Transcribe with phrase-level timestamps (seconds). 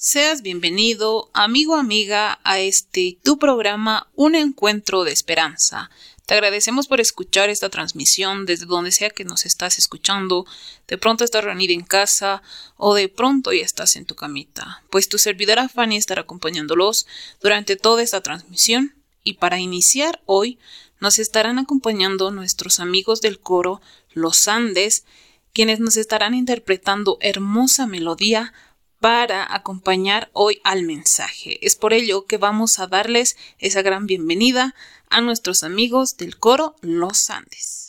[0.00, 5.90] Seas bienvenido, amigo amiga, a este tu programa Un Encuentro de Esperanza.
[6.24, 10.46] Te agradecemos por escuchar esta transmisión desde donde sea que nos estás escuchando.
[10.86, 12.44] De pronto estás reunida en casa
[12.76, 14.84] o de pronto ya estás en tu camita.
[14.88, 17.08] Pues tu servidora Fanny estará acompañándolos
[17.42, 18.94] durante toda esta transmisión.
[19.24, 20.60] Y para iniciar hoy
[21.00, 23.80] nos estarán acompañando nuestros amigos del coro
[24.12, 25.04] Los Andes,
[25.52, 28.52] quienes nos estarán interpretando hermosa melodía
[29.00, 31.64] para acompañar hoy al mensaje.
[31.64, 34.74] Es por ello que vamos a darles esa gran bienvenida
[35.08, 37.87] a nuestros amigos del coro Los Andes.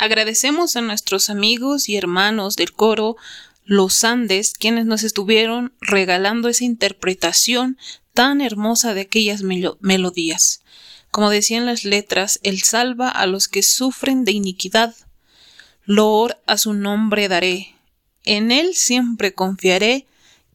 [0.00, 3.18] Agradecemos a nuestros amigos y hermanos del coro
[3.66, 7.76] Los Andes, quienes nos estuvieron regalando esa interpretación
[8.14, 10.62] tan hermosa de aquellas melodías.
[11.10, 14.94] Como decían las letras, Él salva a los que sufren de iniquidad.
[15.84, 17.74] Loor a su nombre daré.
[18.24, 20.06] En Él siempre confiaré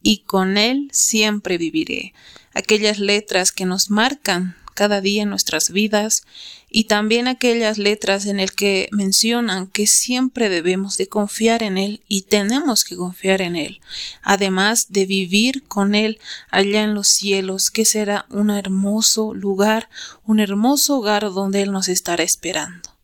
[0.02, 2.14] y con Él siempre viviré.
[2.52, 6.22] Aquellas letras que nos marcan cada día en nuestras vidas
[6.70, 12.04] y también aquellas letras en el que mencionan que siempre debemos de confiar en Él
[12.06, 13.80] y tenemos que confiar en Él,
[14.22, 16.20] además de vivir con Él
[16.50, 19.88] allá en los cielos, que será un hermoso lugar,
[20.24, 22.96] un hermoso hogar donde Él nos estará esperando.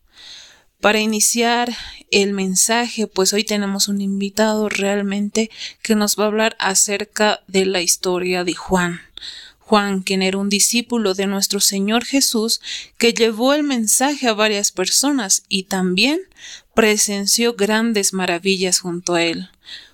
[0.83, 1.73] Para iniciar
[2.11, 5.49] el mensaje, pues hoy tenemos un invitado realmente
[5.81, 8.99] que nos va a hablar acerca de la historia de Juan.
[9.65, 12.59] Juan, quien era un discípulo de nuestro Señor Jesús,
[12.97, 16.19] que llevó el mensaje a varias personas y también
[16.73, 19.49] presenció grandes maravillas junto a él.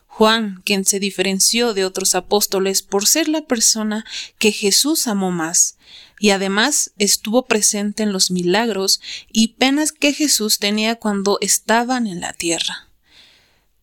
[0.08, 4.06] Juan, quien se diferenció de otros apóstoles por ser la persona
[4.40, 5.78] que Jesús amó más,
[6.20, 9.00] y además estuvo presente en los milagros
[9.32, 12.90] y penas que Jesús tenía cuando estaban en la tierra.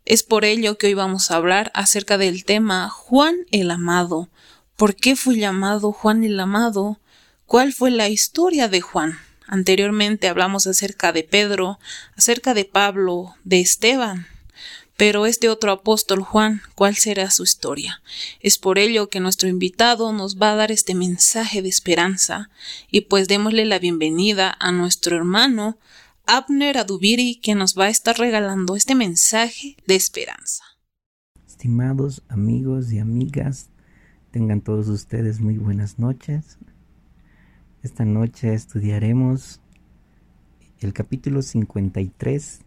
[0.05, 4.29] Es por ello que hoy vamos a hablar acerca del tema Juan el Amado,
[4.77, 7.01] ¿Por qué fue llamado Juan el Amado?
[7.47, 9.19] ¿Cuál fue la historia de Juan?
[9.47, 11.79] Anteriormente hablamos acerca de Pedro,
[12.15, 14.27] acerca de Pablo, de Esteban.
[14.99, 18.03] Pero este otro apóstol Juan, ¿cuál será su historia?
[18.41, 22.51] Es por ello que nuestro invitado nos va a dar este mensaje de esperanza
[22.91, 25.79] y pues démosle la bienvenida a nuestro hermano
[26.27, 30.65] Abner Adubiri que nos va a estar regalando este mensaje de esperanza.
[31.47, 33.71] Estimados amigos y amigas,
[34.37, 36.59] tengan todos ustedes muy buenas noches.
[37.83, 39.63] Esta noche estudiaremos
[40.81, 42.61] el capítulo 53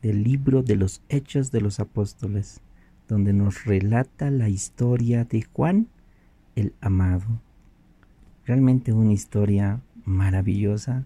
[0.00, 2.62] del libro de los Hechos de los Apóstoles,
[3.06, 5.88] donde nos relata la historia de Juan
[6.56, 7.38] el Amado.
[8.46, 11.04] Realmente una historia maravillosa.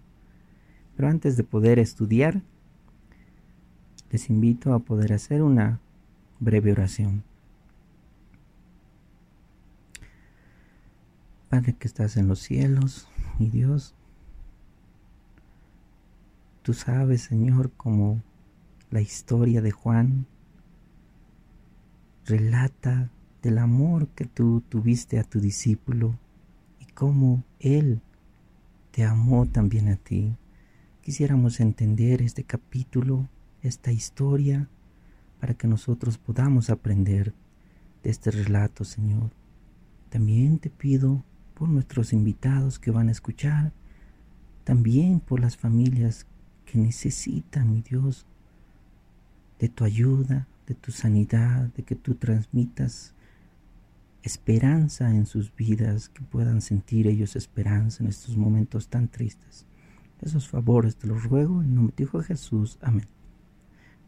[0.95, 2.41] Pero antes de poder estudiar,
[4.11, 5.81] les invito a poder hacer una
[6.39, 7.25] breve oración.
[11.53, 13.07] Padre que estás en los cielos,
[13.37, 13.93] mi Dios,
[16.63, 18.23] tú sabes, Señor, cómo
[18.89, 20.25] la historia de Juan
[22.25, 23.11] relata
[23.43, 26.17] del amor que tú tuviste a tu discípulo
[26.79, 28.01] y cómo él
[28.89, 30.35] te amó también a ti.
[31.03, 33.29] Quisiéramos entender este capítulo,
[33.61, 34.69] esta historia,
[35.39, 37.31] para que nosotros podamos aprender
[38.01, 39.29] de este relato, Señor.
[40.09, 41.23] También te pido
[41.63, 43.71] por nuestros invitados que van a escuchar,
[44.65, 46.27] también por las familias
[46.65, 48.25] que necesitan, mi Dios,
[49.59, 53.13] de tu ayuda, de tu sanidad, de que tú transmitas
[54.23, 59.65] esperanza en sus vidas, que puedan sentir ellos esperanza en estos momentos tan tristes.
[60.21, 62.77] Esos favores te los ruego en nombre de Jesús.
[62.81, 63.07] Amén.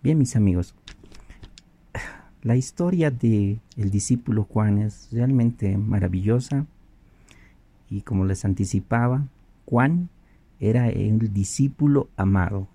[0.03, 0.75] Bien, mis amigos,
[2.41, 6.67] la historia de el discípulo Juan es realmente maravillosa
[7.95, 9.25] y como les anticipaba,
[9.65, 10.09] Juan
[10.59, 12.67] era el discípulo amado.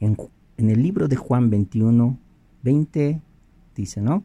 [0.00, 0.18] En,
[0.58, 2.18] en el libro de Juan 21,
[2.62, 3.22] 20
[3.74, 4.22] dice, ¿no?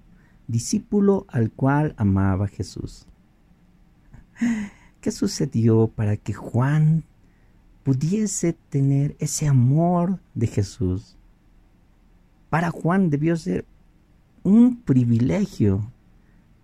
[0.50, 3.08] Discípulo al cual amaba Jesús.
[5.00, 7.06] ¿Qué sucedió para que Juan
[7.84, 11.16] pudiese tener ese amor de Jesús?
[12.50, 13.64] Para Juan debió ser
[14.44, 15.90] un privilegio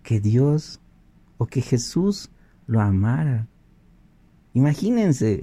[0.02, 0.78] que Dios
[1.38, 2.28] o que Jesús
[2.66, 3.48] lo amara.
[4.54, 5.40] Imagínense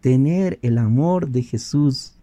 [0.00, 2.14] tener el amor de Jesús.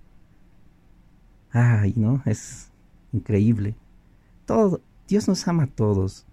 [1.51, 2.21] Ay, ¿no?
[2.25, 2.69] Es
[3.11, 3.75] increíble.
[5.07, 6.25] Dios nos ama a todos.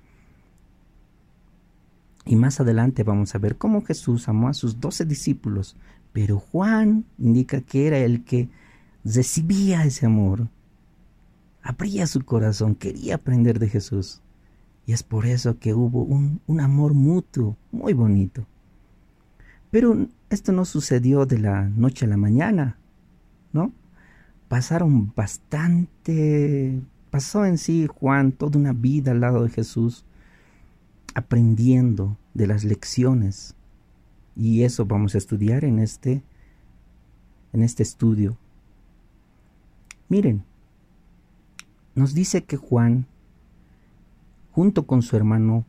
[2.24, 5.76] Y más adelante vamos a ver cómo Jesús amó a sus doce discípulos,
[6.12, 8.48] pero Juan indica que era el que
[9.04, 10.48] recibía ese amor,
[11.62, 14.20] abría su corazón, quería aprender de Jesús.
[14.86, 18.46] Y es por eso que hubo un, un amor mutuo muy bonito.
[19.70, 22.78] Pero esto no sucedió de la noche a la mañana,
[23.52, 23.72] ¿no?
[24.48, 26.80] pasaron bastante,
[27.10, 30.04] pasó en sí Juan toda una vida al lado de Jesús,
[31.14, 33.54] aprendiendo de las lecciones.
[34.36, 36.22] Y eso vamos a estudiar en este,
[37.52, 38.36] en este estudio.
[40.08, 40.44] Miren,
[41.94, 43.06] nos dice que Juan,
[44.52, 45.64] junto con su hermano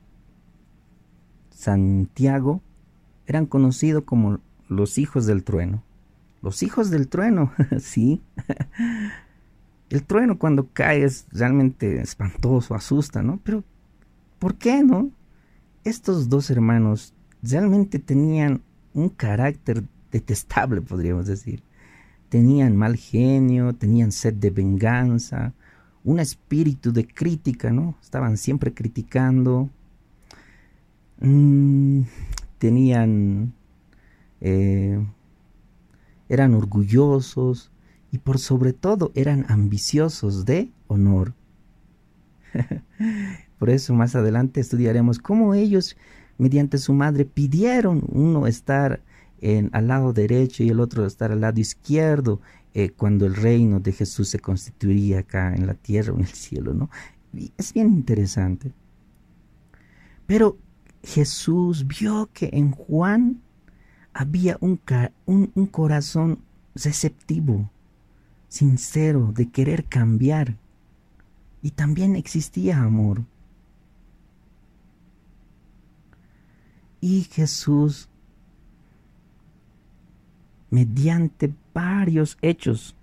[1.49, 2.61] Santiago,
[3.27, 5.83] eran conocidos como los hijos del trueno.
[6.41, 8.21] Los hijos del trueno, sí.
[9.89, 13.39] El trueno cuando cae es realmente espantoso, asusta, ¿no?
[13.43, 13.63] Pero,
[14.37, 15.11] ¿por qué no?
[15.85, 18.61] Estos dos hermanos realmente tenían
[18.93, 21.63] un carácter detestable, podríamos decir.
[22.27, 25.53] Tenían mal genio, tenían sed de venganza,
[26.03, 27.95] un espíritu de crítica, ¿no?
[28.01, 29.69] Estaban siempre criticando.
[31.21, 32.01] Mm,
[32.57, 33.53] tenían
[34.41, 34.99] eh,
[36.29, 37.71] eran orgullosos
[38.11, 41.33] y por sobre todo eran ambiciosos de honor.
[43.59, 45.97] por eso más adelante estudiaremos cómo ellos,
[46.37, 49.01] mediante su madre, pidieron uno estar
[49.41, 52.41] en, al lado derecho y el otro estar al lado izquierdo
[52.73, 56.27] eh, cuando el reino de Jesús se constituiría acá en la tierra o en el
[56.27, 56.89] cielo, ¿no?
[57.57, 58.71] es bien interesante.
[60.25, 60.57] Pero
[61.03, 63.41] Jesús vio que en Juan
[64.13, 64.81] había un,
[65.25, 66.39] un, corazón
[66.75, 67.69] receptivo,
[68.47, 70.57] sincero, de querer cambiar.
[71.61, 73.23] Y también existía amor.
[76.99, 78.09] Y Jesús,
[80.71, 82.95] mediante varios hechos,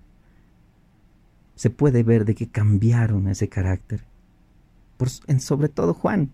[1.54, 4.04] se puede ver de que cambiaron ese carácter.
[5.26, 6.32] En, sobre todo Juan.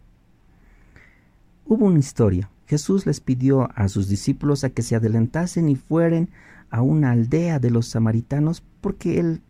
[1.71, 6.31] Hubo una historia Jesús les pidió a sus discípulos a que se adelantasen y fueran
[6.71, 9.43] a una aldea de los samaritanos porque él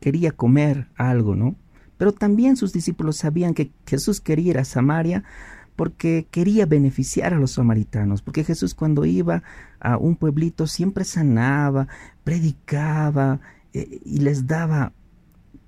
[0.00, 1.56] quería comer algo, ¿no?
[1.96, 5.24] Pero también sus discípulos sabían que Jesús quería ir a Samaria
[5.76, 9.42] porque quería beneficiar a los samaritanos, porque Jesús cuando iba
[9.78, 11.88] a un pueblito siempre sanaba,
[12.22, 13.40] predicaba
[13.72, 14.92] eh, y les daba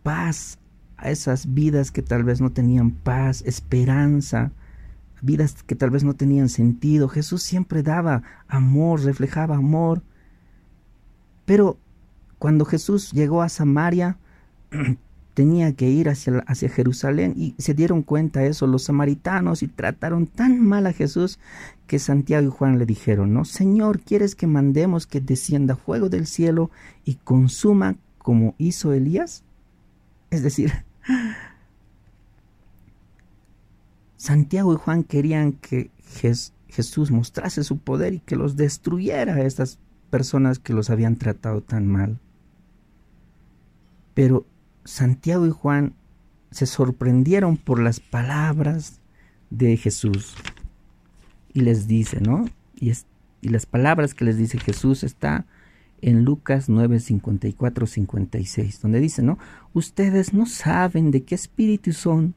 [0.03, 0.59] paz
[0.99, 4.53] a esas vidas que tal vez no tenían paz, esperanza,
[5.23, 7.09] vidas que tal vez no tenían sentido.
[7.09, 10.03] Jesús siempre daba amor, reflejaba amor.
[11.45, 11.79] Pero
[12.39, 14.17] cuando Jesús llegó a Samaria,
[15.35, 20.27] tenía que ir hacia, Jerusalén y se dieron cuenta de eso los samaritanos y trataron
[20.27, 21.39] tan mal a Jesús
[21.87, 23.45] que Santiago y Juan le dijeron, ¿no?
[23.45, 26.71] Señor, ¿quieres que mandemos que descienda fuego del cielo
[27.05, 29.45] y consuma como hizo Elías?
[30.31, 30.73] Es decir,
[34.21, 35.91] Santiago y Juan querían que
[36.69, 39.79] Jesús mostrase su poder y que los destruyera a estas
[40.11, 42.21] personas que los habían tratado tan mal.
[44.13, 44.45] Pero
[44.85, 45.95] Santiago y Juan
[46.51, 49.01] se sorprendieron por las palabras
[49.49, 50.35] de Jesús.
[51.55, 52.45] Y les dice, ¿no?
[52.79, 52.93] Y,
[53.41, 55.47] las palabras que les dice Jesús está
[56.03, 59.39] en Lucas 9, 54, 56, donde dice, ¿no?
[59.73, 62.35] Ustedes no saben de qué espíritu son,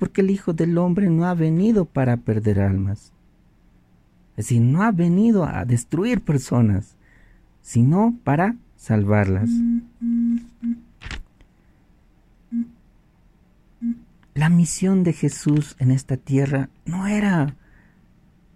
[0.00, 3.12] porque el Hijo del Hombre no ha venido para perder almas.
[4.30, 6.96] Es decir, no ha venido a destruir personas,
[7.60, 9.50] sino para salvarlas.
[14.32, 17.54] La misión de Jesús en esta tierra no era,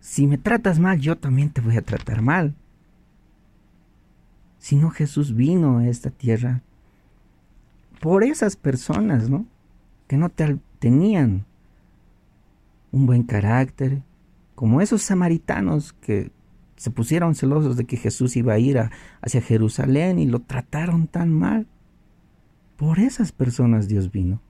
[0.00, 2.54] si me tratas mal, yo también te voy a tratar mal.
[4.58, 6.62] Sino Jesús vino a esta tierra
[8.00, 9.44] por esas personas, ¿no?
[10.08, 10.30] Que no
[10.78, 11.44] tenían
[12.92, 14.02] un buen carácter,
[14.54, 16.30] como esos samaritanos que
[16.76, 18.78] se pusieron celosos de que Jesús iba a ir
[19.20, 21.66] hacia Jerusalén y lo trataron tan mal.
[22.76, 24.40] Por esas personas Dios vino.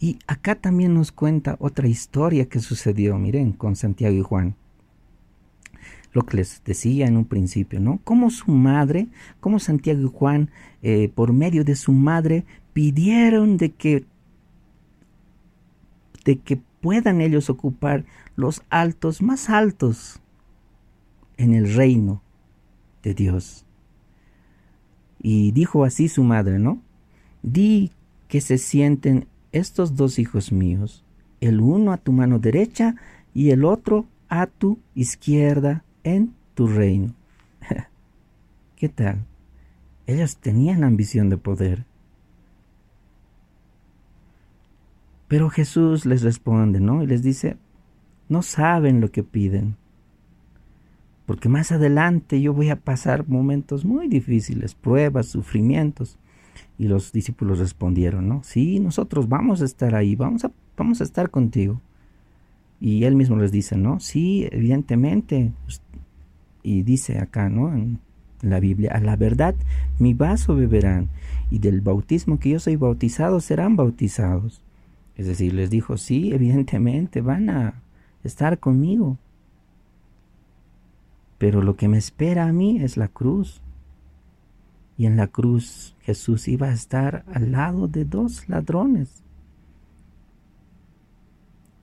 [0.00, 4.56] Y acá también nos cuenta otra historia que sucedió, miren, con Santiago y Juan.
[6.12, 8.00] Lo que les decía en un principio, ¿no?
[8.02, 9.06] Cómo su madre,
[9.40, 10.50] cómo Santiago y Juan,
[10.82, 14.04] eh, por medio de su madre, pidieron de que,
[16.24, 18.04] de que puedan ellos ocupar
[18.36, 20.20] los altos más altos
[21.36, 22.22] en el reino
[23.02, 23.64] de Dios.
[25.20, 26.80] Y dijo así su madre, ¿no?
[27.42, 27.92] Di
[28.28, 31.04] que se sienten estos dos hijos míos,
[31.40, 32.96] el uno a tu mano derecha
[33.34, 37.14] y el otro a tu izquierda en tu reino.
[38.76, 39.24] ¿Qué tal?
[40.06, 41.84] Ellos tenían ambición de poder.
[45.32, 47.02] Pero Jesús les responde, ¿no?
[47.02, 47.56] Y les dice,
[48.28, 49.76] no saben lo que piden.
[51.24, 56.18] Porque más adelante yo voy a pasar momentos muy difíciles, pruebas, sufrimientos.
[56.76, 58.42] Y los discípulos respondieron, ¿no?
[58.44, 61.80] Sí, nosotros vamos a estar ahí, vamos a, vamos a estar contigo.
[62.78, 64.00] Y él mismo les dice, ¿no?
[64.00, 65.50] Sí, evidentemente.
[66.62, 67.72] Y dice acá, ¿no?
[67.72, 68.00] En
[68.42, 69.54] la Biblia, a la verdad
[69.98, 71.08] mi vaso beberán,
[71.50, 74.62] y del bautismo que yo soy bautizado serán bautizados.
[75.16, 77.82] Es decir, les dijo, sí, evidentemente van a
[78.24, 79.18] estar conmigo.
[81.38, 83.60] Pero lo que me espera a mí es la cruz.
[84.96, 89.22] Y en la cruz Jesús iba a estar al lado de dos ladrones.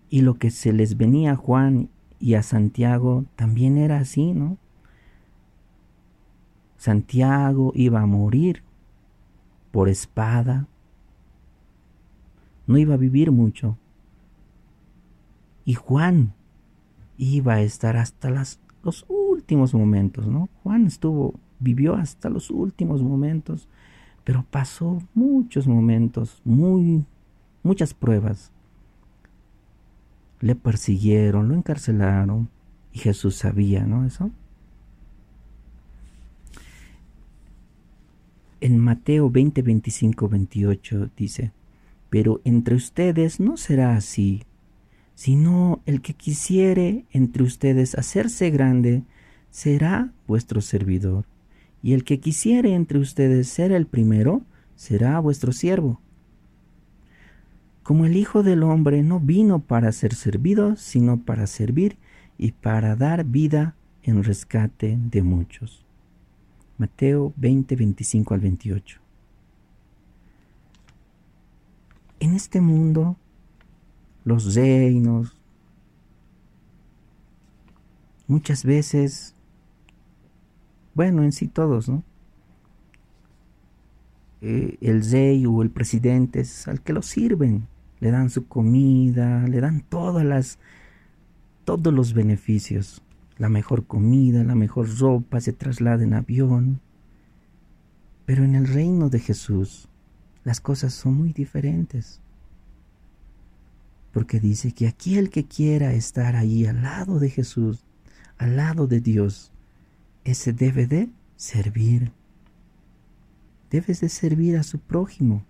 [0.10, 4.58] Y lo que se les venía a Juan y a Santiago también era así, ¿no?
[6.78, 8.64] Santiago iba a morir
[9.72, 10.68] por espada.
[12.70, 13.80] No iba a vivir mucho.
[15.66, 16.36] Y Juan
[17.18, 20.50] iba a estar hasta las, los últimos momentos, ¿no?
[20.62, 23.68] Juan estuvo vivió hasta los últimos momentos,
[24.24, 27.06] pero pasó muchos momentos, muy,
[27.64, 28.52] muchas pruebas.
[30.40, 32.50] Le persiguieron, lo encarcelaron,
[32.94, 34.06] y Jesús sabía, ¿no?
[34.06, 34.30] Eso.
[38.62, 41.52] En Mateo 20, 25, 28 dice,
[42.10, 44.44] pero entre ustedes no será así,
[45.16, 49.04] sino el que quisiere entre ustedes hacerse grande,
[49.52, 51.26] será vuestro servidor
[51.82, 54.42] y el que quisiere entre ustedes ser el primero,
[54.76, 56.02] será vuestro siervo.
[57.84, 61.98] Como el Hijo del Hombre no vino para ser servido, sino para servir
[62.38, 65.86] y para dar vida en rescate de muchos.
[66.78, 69.02] Mateo 20, 25 al 28.
[72.20, 73.18] En este mundo,
[74.26, 75.36] los reinos
[78.28, 79.36] muchas veces
[80.94, 82.04] bueno, en sí todos, ¿no?
[84.42, 87.68] eh, el rey o el presidente es al que lo sirven,
[88.00, 90.60] le dan su comida, le dan todas las,
[91.66, 93.02] todos los beneficios,
[93.38, 96.80] la mejor comida, la mejor ropa, se traslada en avión.
[98.26, 99.89] Pero en el reino de Jesús
[100.50, 102.22] las cosas son muy diferentes.
[104.12, 107.86] Porque dice que aquí el que quiera estar ahí al lado de Jesús,
[108.40, 109.52] al lado de Dios,
[110.24, 112.14] ese debe de servir.
[113.70, 115.46] Debes de servir a su prójimo.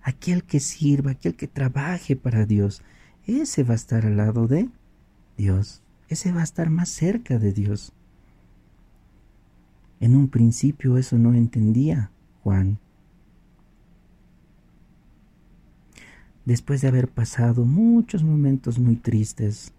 [0.00, 2.80] Aquel que sirva, aquel que trabaje para Dios,
[3.26, 4.70] ese va a estar al lado de
[5.36, 5.82] Dios.
[6.08, 7.92] Ese va a estar más cerca de Dios.
[10.00, 12.10] En un principio eso no entendía
[12.42, 12.78] Juan.
[16.46, 19.72] Después de haber pasado muchos momentos muy tristes,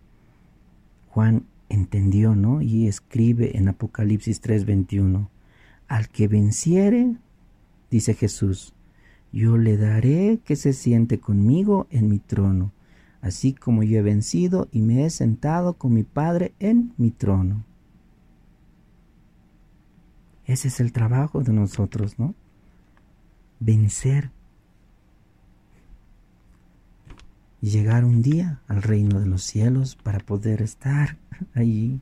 [1.10, 2.62] Juan entendió, ¿no?
[2.62, 5.30] Y escribe en Apocalipsis 3:21,
[5.88, 7.16] al que venciere,
[7.90, 8.74] dice Jesús,
[9.32, 12.74] yo le daré que se siente conmigo en mi trono,
[13.22, 17.64] así como yo he vencido y me he sentado con mi Padre en mi trono.
[20.46, 22.36] Ese es el trabajo de nosotros, ¿no?
[23.62, 24.32] Vencer
[27.70, 31.18] llegar un día al reino de los cielos para poder estar
[31.54, 32.00] allí.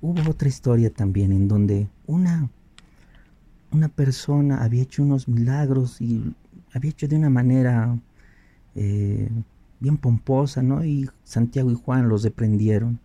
[0.00, 2.50] Hubo otra historia también en donde una,
[3.70, 6.34] una persona había hecho unos milagros y
[6.74, 7.96] había hecho de una manera
[8.74, 9.30] eh,
[9.78, 10.84] bien pomposa, ¿no?
[10.84, 13.00] Y Santiago y Juan los reprendieron.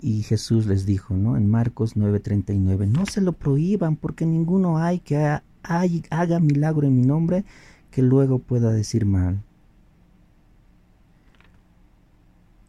[0.00, 1.36] Y Jesús les dijo, ¿no?
[1.36, 7.06] En Marcos 9:39, no se lo prohíban porque ninguno hay que haga milagro en mi
[7.06, 7.44] nombre
[7.90, 9.42] que luego pueda decir mal.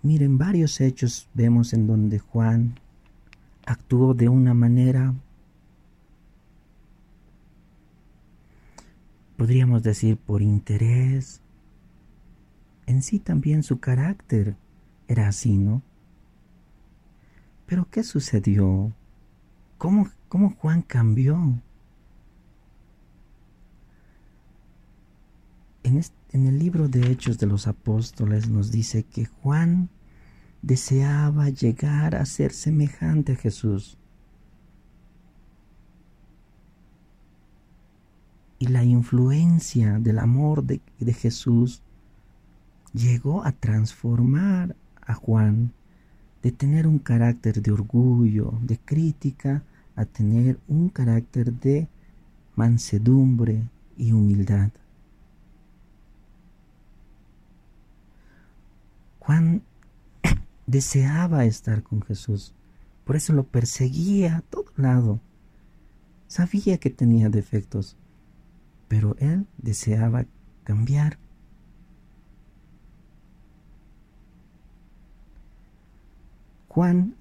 [0.04, 2.80] Miren, varios hechos vemos en donde Juan
[3.66, 5.14] actuó de una manera,
[9.38, 11.42] podríamos decir, por interés.
[12.88, 14.56] En sí también su carácter
[15.08, 15.84] era así, ¿no?
[17.68, 18.92] Pero ¿qué sucedió?
[19.78, 21.62] ¿Cómo, cómo Juan cambió?
[26.32, 29.90] En, el libro de Hechos de los Apóstoles nos dice que Juan
[30.62, 33.98] deseaba llegar a ser semejante a Jesús.
[38.58, 40.80] Y la influencia del amor de,
[41.14, 41.82] Jesús
[42.94, 45.74] llegó a transformar a Juan
[46.42, 49.64] de tener un carácter de orgullo, de crítica,
[49.98, 51.90] a tener un carácter de
[52.56, 54.72] mansedumbre y humildad.
[59.22, 59.62] Juan
[60.66, 62.54] deseaba estar con Jesús,
[63.06, 65.20] por eso lo perseguía a todo lado.
[66.28, 67.96] Sabía que tenía defectos,
[68.88, 70.26] pero él deseaba
[70.64, 71.20] cambiar.
[76.68, 77.16] Juan,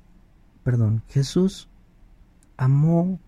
[0.65, 1.69] perdón, Jesús
[2.57, 3.19] amó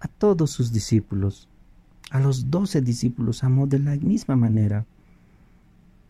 [0.00, 1.48] a todos sus discípulos.
[2.10, 4.86] A los doce discípulos amó de la misma manera.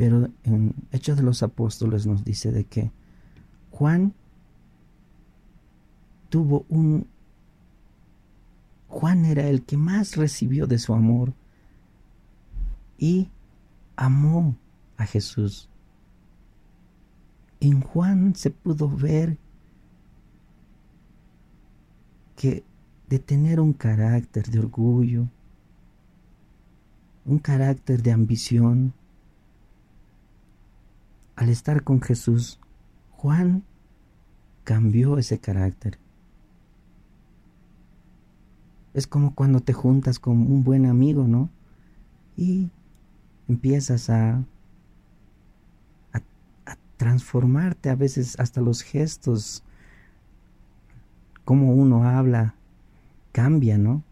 [0.03, 2.91] Pero en Hechos de los Apóstoles nos dice de que
[3.71, 4.13] Juan
[6.29, 7.07] tuvo un...
[8.89, 11.35] Juan era el que más recibió de su amor
[12.99, 13.31] y
[13.95, 14.57] amó
[14.97, 15.69] a Jesús.
[17.61, 19.39] En Juan se pudo ver
[22.35, 22.65] que
[23.09, 25.29] de tener un carácter de orgullo,
[27.25, 28.95] un carácter de ambición,
[31.43, 32.61] al estar con Jesús,
[33.11, 33.65] Juan
[34.63, 35.99] cambió ese carácter.
[38.95, 41.51] Es como cuando te juntas con un buen amigo, ¿no?
[42.37, 42.71] Y
[43.49, 44.45] empiezas a,
[46.13, 49.65] a, transformarte a veces hasta los gestos,
[51.45, 52.55] como uno habla,
[53.33, 54.05] cambia, ¿no?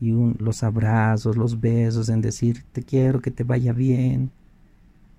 [0.00, 4.32] Y los abrazos, los besos, en decir, te quiero, que te vaya bien.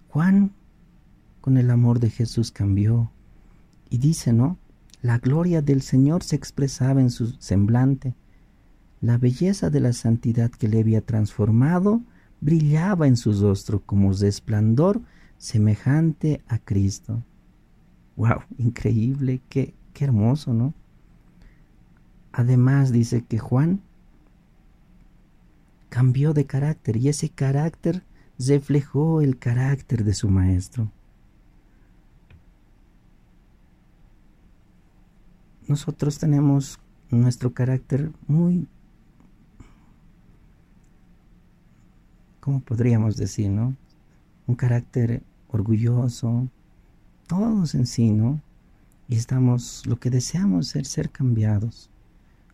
[0.09, 0.51] Juan
[1.47, 3.09] con el amor de Jesús cambió.
[3.89, 4.57] Y dice, ¿no?
[5.01, 8.15] La gloria del Señor se expresaba en su semblante.
[8.99, 12.01] La belleza de la santidad que le había transformado
[12.41, 14.99] brillaba en su rostro como resplandor
[15.37, 17.23] semejante a Cristo.
[18.17, 18.41] ¡Wow!
[18.57, 20.73] Increíble, qué, qué hermoso, ¿no?
[22.33, 23.79] Además dice que Juan
[25.87, 28.03] cambió de carácter y ese carácter
[28.37, 30.91] reflejó el carácter de su maestro.
[35.67, 38.67] Nosotros tenemos nuestro carácter muy,
[42.39, 43.75] ¿cómo podríamos decir, no?
[44.45, 46.47] Un carácter orgulloso,
[47.27, 48.41] todos en sí, ¿no?
[49.09, 51.89] Y estamos, lo que deseamos es ser cambiados,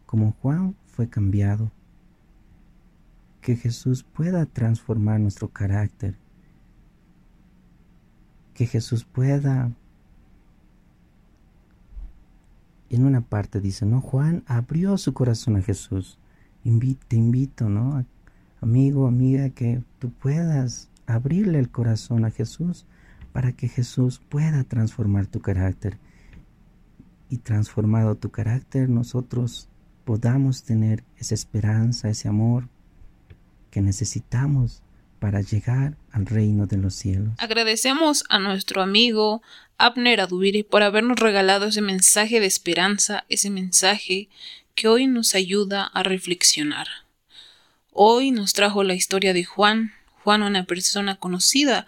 [0.05, 1.71] como Juan fue cambiado.
[3.41, 6.15] Que Jesús pueda transformar nuestro carácter.
[8.53, 9.71] Que Jesús pueda
[12.95, 14.01] en una parte dice, ¿no?
[14.01, 16.19] Juan abrió su corazón a Jesús.
[17.07, 18.05] te invito, ¿no?
[18.61, 22.85] Amigo, amiga, que tú puedas abrirle el corazón a Jesús
[23.31, 25.97] para que Jesús pueda transformar tu carácter.
[27.29, 29.69] Y transformado tu carácter, nosotros
[30.05, 32.69] podamos tener esa esperanza, ese amor
[33.71, 34.82] que necesitamos
[35.23, 37.29] para llegar al reino de los cielos.
[37.37, 39.41] Agradecemos a nuestro amigo
[39.77, 44.27] Abner Adubiri por habernos regalado ese mensaje de esperanza, ese mensaje
[44.75, 46.87] que hoy nos ayuda a reflexionar.
[47.89, 49.93] Hoy nos trajo la historia de Juan,
[50.25, 51.87] Juan una persona conocida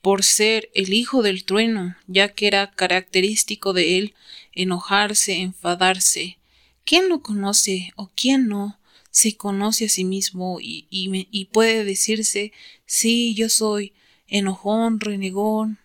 [0.00, 4.14] por ser el hijo del trueno, ya que era característico de él
[4.54, 6.38] enojarse, enfadarse.
[6.86, 8.79] ¿Quién lo conoce o quién no
[9.10, 12.52] se conoce a sí mismo y, y, puede decirse,
[12.86, 13.92] sí, yo soy
[14.28, 15.78] enojón, renegón,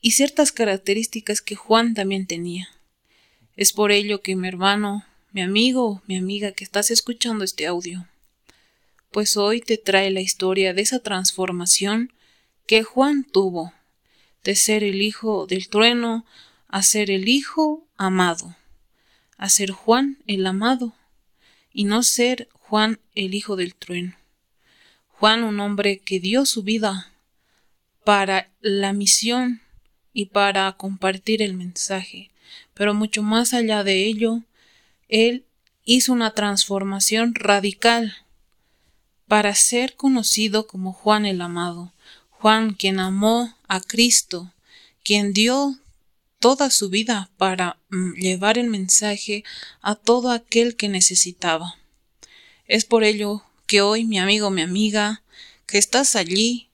[0.00, 2.68] y ciertas características que Juan también tenía.
[3.56, 8.06] Es por ello que mi hermano, mi amigo, mi amiga que estás escuchando este audio,
[9.10, 12.12] pues hoy te trae la historia de esa transformación
[12.66, 13.72] que Juan tuvo,
[14.44, 16.24] de ser el hijo del trueno
[16.68, 18.54] a ser el hijo amado,
[19.38, 20.94] a ser Juan el amado,
[21.72, 24.14] y no ser Juan el hijo del trueno.
[25.08, 27.12] Juan un hombre que dio su vida
[28.04, 29.60] para la misión
[30.12, 32.30] y para compartir el mensaje,
[32.74, 34.42] pero mucho más allá de ello,
[35.08, 35.44] él
[35.84, 38.16] hizo una transformación radical
[39.26, 41.92] para ser conocido como Juan el amado,
[42.30, 44.52] Juan quien amó a Cristo,
[45.02, 45.78] quien dio
[46.38, 49.44] toda su vida para mm, llevar el mensaje
[49.80, 51.76] a todo aquel que necesitaba.
[52.66, 55.22] Es por ello que hoy, mi amigo, mi amiga,
[55.66, 56.68] que estás allí,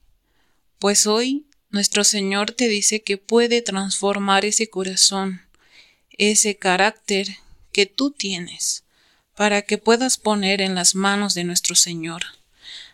[0.79, 5.41] pues hoy nuestro Señor te dice que puede transformar ese corazón,
[6.17, 7.27] ese carácter
[7.73, 8.83] que tú tienes,
[9.35, 12.23] para que puedas poner en las manos de nuestro Señor.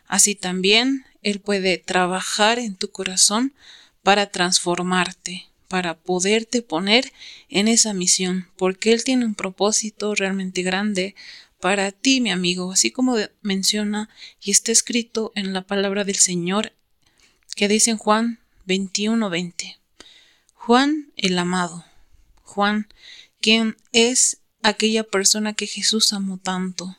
[0.08, 3.54] Así también Él puede trabajar en tu corazón
[4.02, 7.14] para transformarte, para poderte poner
[7.48, 11.16] en esa misión, porque Él tiene un propósito realmente grande
[11.62, 14.10] para ti, mi amigo, así como menciona
[14.42, 16.74] y está escrito en la palabra del Señor
[17.56, 19.80] que dice en Juan 21:20.
[20.56, 21.86] Juan el amado,
[22.44, 22.90] Juan,
[23.40, 26.98] quien es aquella persona que Jesús amó tanto,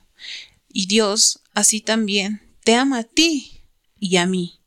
[0.72, 3.60] y Dios así también te ama a ti
[4.00, 4.60] y a mí,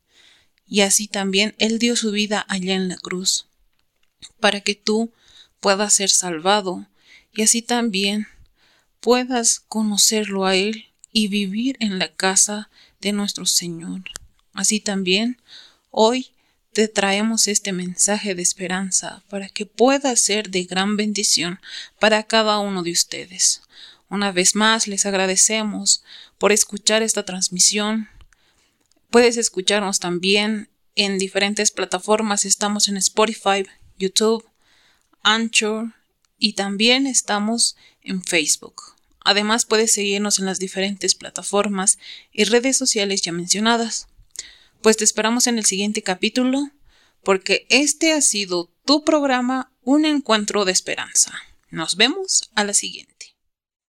[0.64, 3.45] y así también Él dio su vida allá en la cruz
[4.40, 5.12] para que tú
[5.60, 6.86] puedas ser salvado
[7.32, 8.26] y así también
[9.00, 14.02] puedas conocerlo a Él y vivir en la casa de nuestro Señor.
[14.52, 15.40] Así también,
[15.90, 16.30] hoy
[16.72, 21.58] te traemos este mensaje de esperanza para que pueda ser de gran bendición
[21.98, 23.62] para cada uno de ustedes.
[24.08, 26.04] Una vez más les agradecemos
[26.38, 28.08] por escuchar esta transmisión.
[29.10, 32.44] Puedes escucharnos también en diferentes plataformas.
[32.44, 33.66] Estamos en Spotify,
[33.98, 34.44] YouTube,
[35.22, 35.94] Anchor
[36.38, 38.82] y también estamos en Facebook.
[39.20, 41.98] Además puedes seguirnos en las diferentes plataformas
[42.32, 44.08] y redes sociales ya mencionadas.
[44.82, 46.70] Pues te esperamos en el siguiente capítulo
[47.24, 51.32] porque este ha sido tu programa Un encuentro de esperanza.
[51.70, 53.15] Nos vemos a la siguiente.